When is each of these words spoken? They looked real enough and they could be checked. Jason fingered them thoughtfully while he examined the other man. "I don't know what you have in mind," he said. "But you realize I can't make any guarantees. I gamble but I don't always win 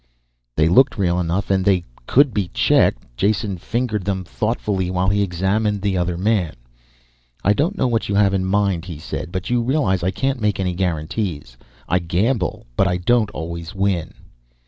They 0.55 0.67
looked 0.67 0.97
real 0.97 1.19
enough 1.19 1.51
and 1.51 1.63
they 1.63 1.83
could 2.07 2.33
be 2.33 2.47
checked. 2.47 3.05
Jason 3.15 3.59
fingered 3.59 4.03
them 4.03 4.23
thoughtfully 4.23 4.89
while 4.89 5.09
he 5.09 5.21
examined 5.21 5.83
the 5.83 5.95
other 5.95 6.17
man. 6.17 6.55
"I 7.43 7.53
don't 7.53 7.77
know 7.77 7.85
what 7.87 8.09
you 8.09 8.15
have 8.15 8.33
in 8.33 8.43
mind," 8.45 8.85
he 8.85 8.97
said. 8.97 9.31
"But 9.31 9.51
you 9.51 9.61
realize 9.61 10.01
I 10.01 10.09
can't 10.09 10.41
make 10.41 10.59
any 10.59 10.73
guarantees. 10.73 11.55
I 11.87 11.99
gamble 11.99 12.65
but 12.75 12.87
I 12.87 12.97
don't 12.97 13.29
always 13.29 13.75
win 13.75 14.15